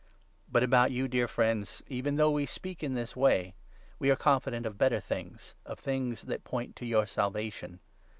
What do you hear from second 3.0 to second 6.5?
9 way, we are confident of better things— of things that